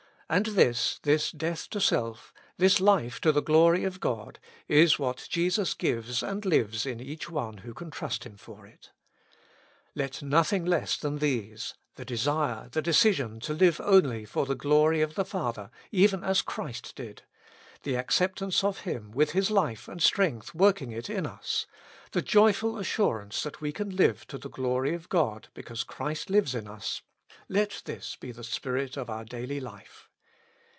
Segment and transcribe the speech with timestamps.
[0.33, 4.39] And this— this death to self, this life to the glory of God—
[4.69, 8.93] is what Jesus gives and lives in each one who can trust Him for it.
[9.93, 15.01] Let nothing less than these— the desire, the decision to live only for the glory
[15.01, 17.23] of the Father, even as Christ did;
[17.83, 21.67] the acceptance of Him with His life and strength working it in us;
[22.13, 26.55] the joyful assurance that we can live to the glory of God, because Christ lives
[26.55, 27.01] in us;
[27.49, 30.07] let this be the spirit of our daily life.